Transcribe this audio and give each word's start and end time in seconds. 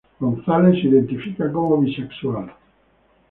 González 0.19 0.81
se 0.81 0.87
identifica 0.87 1.51
como 1.51 1.77
bisexual. 1.79 2.47